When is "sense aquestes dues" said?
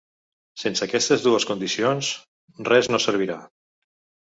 0.61-1.45